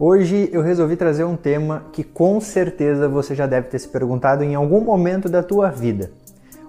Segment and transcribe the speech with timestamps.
[0.00, 4.44] Hoje eu resolvi trazer um tema que com certeza você já deve ter se perguntado
[4.44, 6.12] em algum momento da tua vida.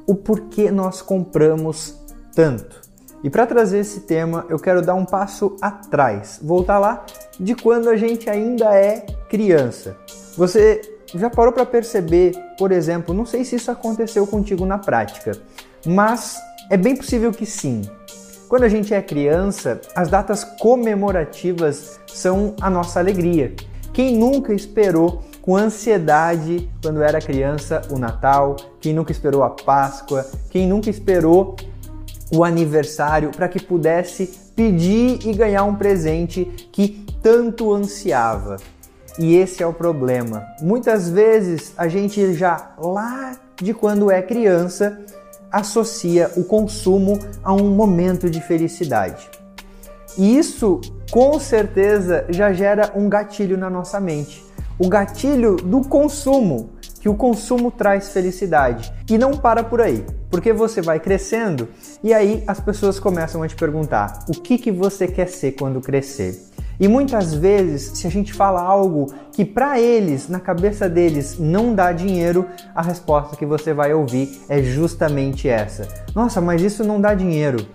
[0.08, 1.96] O porquê nós compramos
[2.34, 2.82] tanto?
[3.24, 7.06] E para trazer esse tema, eu quero dar um passo atrás, voltar lá
[7.40, 9.96] de quando a gente ainda é criança.
[10.36, 10.82] Você
[11.14, 15.34] já parou para perceber, por exemplo, não sei se isso aconteceu contigo na prática,
[15.86, 16.36] mas
[16.72, 17.84] é bem possível que sim.
[18.50, 23.54] Quando a gente é criança, as datas comemorativas são a nossa alegria.
[23.94, 28.56] Quem nunca esperou com ansiedade quando era criança o Natal?
[28.82, 30.26] Quem nunca esperou a Páscoa?
[30.50, 31.58] Quem nunca esperou
[32.32, 38.58] o aniversário para que pudesse pedir e ganhar um presente que tanto ansiava?
[39.20, 40.44] E esse é o problema.
[40.60, 44.98] Muitas vezes a gente já lá de quando é criança
[45.52, 49.30] associa o consumo a um momento de felicidade.
[50.18, 54.44] E isso, com certeza, já gera um gatilho na nossa mente.
[54.78, 58.94] O gatilho do consumo, que o consumo traz felicidade.
[59.10, 61.68] E não para por aí, porque você vai crescendo
[62.04, 65.82] e aí as pessoas começam a te perguntar: o que, que você quer ser quando
[65.82, 66.49] crescer?
[66.80, 71.76] E muitas vezes, se a gente fala algo que para eles, na cabeça deles, não
[71.76, 77.02] dá dinheiro, a resposta que você vai ouvir é justamente essa: Nossa, mas isso não
[77.02, 77.66] dá dinheiro.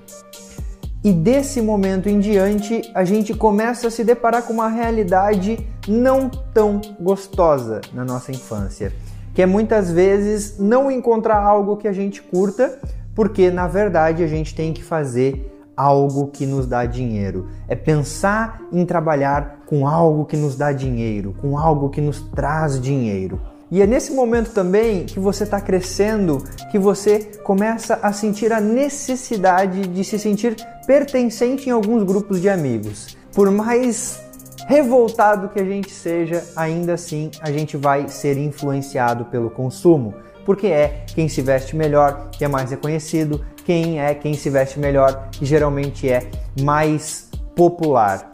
[1.04, 6.30] E desse momento em diante, a gente começa a se deparar com uma realidade não
[6.30, 8.90] tão gostosa na nossa infância,
[9.34, 12.78] que é muitas vezes não encontrar algo que a gente curta,
[13.14, 17.48] porque na verdade a gente tem que fazer algo que nos dá dinheiro.
[17.68, 22.80] É pensar em trabalhar com algo que nos dá dinheiro, com algo que nos traz
[22.80, 23.40] dinheiro.
[23.70, 28.60] E é nesse momento também que você está crescendo que você começa a sentir a
[28.60, 30.54] necessidade de se sentir
[30.86, 33.16] pertencente em alguns grupos de amigos.
[33.32, 34.22] Por mais
[34.66, 40.66] revoltado que a gente seja, ainda assim a gente vai ser influenciado pelo consumo, porque
[40.66, 45.28] é quem se veste melhor, que é mais reconhecido, quem é quem se veste melhor,
[45.32, 46.28] que geralmente é
[46.60, 48.30] mais popular.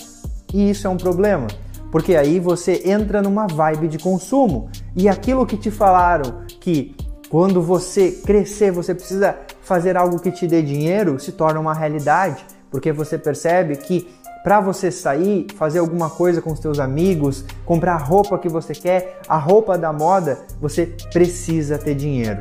[0.52, 1.46] E isso é um problema,
[1.92, 6.96] porque aí você entra numa vibe de consumo e aquilo que te falaram que
[7.28, 12.44] quando você crescer você precisa fazer algo que te dê dinheiro se torna uma realidade,
[12.70, 14.08] porque você percebe que
[14.42, 18.72] para você sair, fazer alguma coisa com os seus amigos, comprar a roupa que você
[18.72, 22.40] quer, a roupa da moda, você precisa ter dinheiro.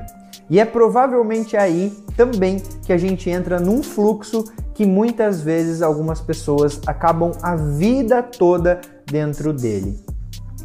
[0.50, 6.22] E é provavelmente aí também que a gente entra num fluxo que muitas vezes algumas
[6.22, 10.00] pessoas acabam a vida toda dentro dele,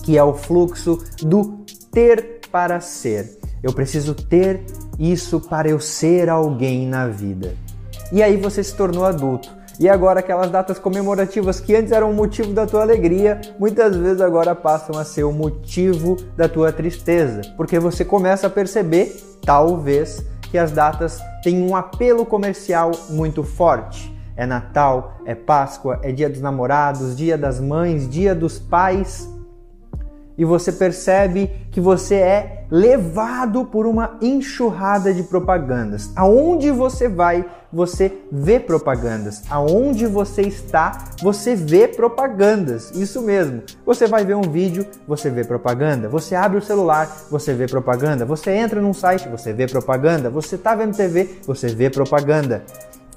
[0.04, 3.38] que é o fluxo do ter para ser.
[3.62, 4.64] Eu preciso ter
[4.98, 7.54] isso para eu ser alguém na vida.
[8.12, 9.50] E aí você se tornou adulto.
[9.78, 14.20] E agora aquelas datas comemorativas que antes eram o motivo da tua alegria, muitas vezes
[14.20, 20.24] agora passam a ser o motivo da tua tristeza, porque você começa a perceber, talvez,
[20.42, 24.14] que as datas têm um apelo comercial muito forte.
[24.36, 29.33] É Natal, é Páscoa, é Dia dos Namorados, Dia das Mães, Dia dos Pais
[30.36, 36.10] e você percebe que você é levado por uma enxurrada de propagandas.
[36.16, 39.42] Aonde você vai, você vê propagandas.
[39.50, 42.90] Aonde você está, você vê propagandas.
[42.92, 43.62] Isso mesmo.
[43.84, 46.08] Você vai ver um vídeo, você vê propaganda.
[46.08, 48.24] Você abre o celular, você vê propaganda.
[48.24, 50.30] Você entra num site, você vê propaganda.
[50.30, 52.64] Você está vendo TV, você vê propaganda.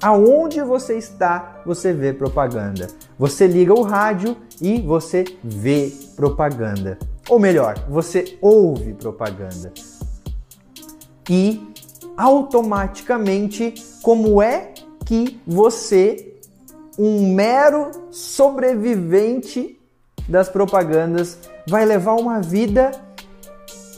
[0.02, 2.88] Aonde você está, você vê propaganda.
[3.18, 7.00] Você liga o rádio e você vê propaganda.
[7.28, 9.74] Ou melhor, você ouve propaganda.
[11.30, 11.74] E
[12.16, 14.74] automaticamente, como é
[15.06, 16.36] que você,
[16.98, 19.80] um mero sobrevivente
[20.30, 22.92] das propagandas, vai levar uma vida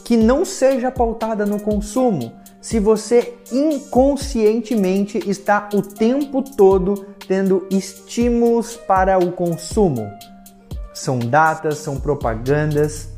[0.04, 8.76] que não seja pautada no consumo, se você inconscientemente está o tempo todo tendo estímulos
[8.76, 10.10] para o consumo.
[10.92, 13.08] São datas, são propagandas.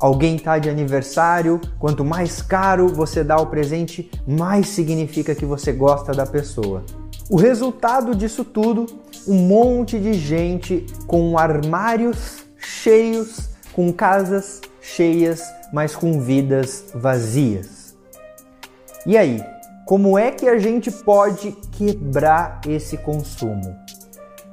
[0.00, 5.72] Alguém está de aniversário, quanto mais caro você dá o presente, mais significa que você
[5.72, 6.82] gosta da pessoa.
[7.30, 8.86] O resultado disso tudo,
[9.28, 17.81] um monte de gente com armários cheios, com casas cheias, mas com vidas vazias.
[19.04, 19.42] E aí,
[19.84, 23.76] como é que a gente pode quebrar esse consumo?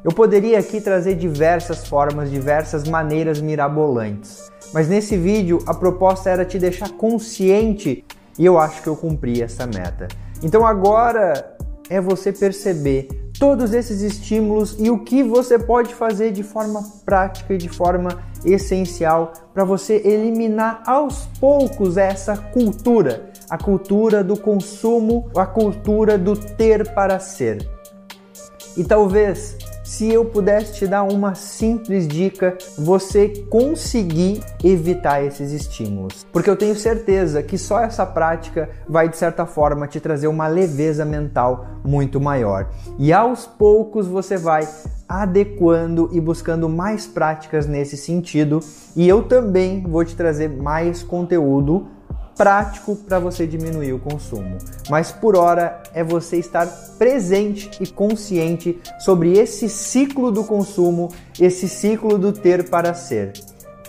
[0.04, 6.44] Eu poderia aqui trazer diversas formas, diversas maneiras mirabolantes, mas nesse vídeo a proposta era
[6.44, 8.04] te deixar consciente
[8.40, 10.08] e eu acho que eu cumpri essa meta.
[10.42, 11.56] Então agora
[11.88, 13.08] é você perceber
[13.38, 18.10] todos esses estímulos e o que você pode fazer de forma prática e de forma
[18.44, 26.36] essencial para você eliminar aos poucos essa cultura, a cultura do consumo, a cultura do
[26.36, 27.68] ter para ser.
[28.78, 29.58] E talvez
[29.90, 36.28] se eu pudesse te dar uma simples dica, você conseguir evitar esses estímulos.
[36.32, 40.48] Porque eu tenho certeza que só essa prática vai, de certa forma, te trazer uma
[40.48, 42.70] leveza mental muito maior.
[43.00, 44.68] E aos poucos você vai
[45.08, 48.60] adequando e buscando mais práticas nesse sentido.
[48.96, 51.88] E eu também vou te trazer mais conteúdo
[52.40, 54.58] prático para você diminuir o consumo.
[54.90, 56.66] Mas por hora é você estar
[56.98, 63.34] presente e consciente sobre esse ciclo do consumo, esse ciclo do ter para ser.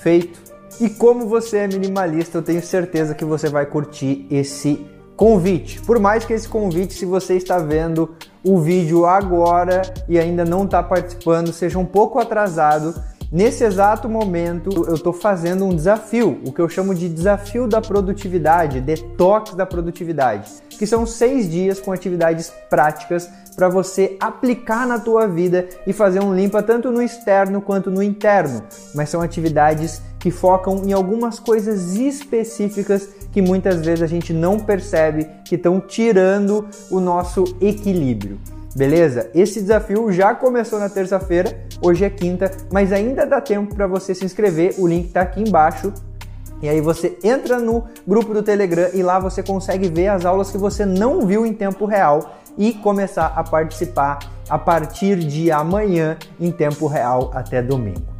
[0.01, 0.41] Feito?
[0.81, 5.81] E como você é minimalista, eu tenho certeza que você vai curtir esse convite.
[5.83, 10.65] Por mais que esse convite, se você está vendo o vídeo agora e ainda não
[10.65, 13.01] está participando, seja um pouco atrasado,
[13.33, 17.81] Nesse exato momento, eu estou fazendo um desafio, o que eu chamo de desafio da
[17.81, 24.99] produtividade, detox da produtividade, que são seis dias com atividades práticas para você aplicar na
[24.99, 28.65] tua vida e fazer um limpa tanto no externo quanto no interno.
[28.97, 34.59] Mas são atividades que focam em algumas coisas específicas que muitas vezes a gente não
[34.59, 38.41] percebe que estão tirando o nosso equilíbrio.
[38.75, 39.31] Beleza?
[39.35, 44.15] Esse desafio já começou na terça-feira, hoje é quinta, mas ainda dá tempo para você
[44.15, 44.75] se inscrever.
[44.79, 45.93] O link está aqui embaixo.
[46.63, 50.51] E aí você entra no grupo do Telegram e lá você consegue ver as aulas
[50.51, 54.19] que você não viu em tempo real e começar a participar
[54.49, 58.20] a partir de amanhã em tempo real até domingo.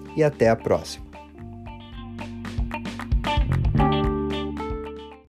[0.15, 1.10] e até a próxima.